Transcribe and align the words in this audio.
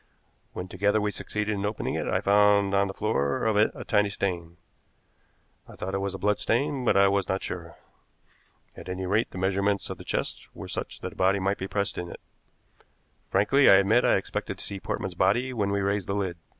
When 0.53 0.67
together 0.67 0.99
we 0.99 1.11
succeeded 1.11 1.53
in 1.53 1.63
opening 1.63 1.93
it 1.93 2.07
I 2.07 2.21
found 2.21 2.73
on 2.73 2.87
the 2.87 2.93
floor 2.95 3.45
of 3.45 3.55
it 3.55 3.69
a 3.75 3.85
tiny 3.85 4.09
stain. 4.09 4.57
I 5.67 5.75
thought 5.75 5.93
it 5.93 5.99
was 5.99 6.15
a 6.15 6.17
blood 6.17 6.39
stain, 6.39 6.83
but 6.83 6.97
I 6.97 7.07
was 7.07 7.29
not 7.29 7.43
sure. 7.43 7.75
At 8.75 8.89
any 8.89 9.05
rate, 9.05 9.29
the 9.29 9.37
measurements 9.37 9.91
of 9.91 9.99
the 9.99 10.03
chest 10.03 10.49
were 10.55 10.67
such 10.67 11.01
that 11.01 11.13
a 11.13 11.15
body 11.15 11.37
might 11.37 11.59
be 11.59 11.67
pressed 11.67 11.99
in 11.99 12.09
it. 12.09 12.19
Frankly, 13.29 13.69
I 13.69 13.75
admit 13.75 14.03
I 14.03 14.15
expected 14.17 14.57
to 14.57 14.65
see 14.65 14.79
Portman's 14.79 15.13
body 15.13 15.53
when 15.53 15.69
we 15.69 15.81
raised 15.81 16.07
the 16.07 16.15
lid. 16.15 16.37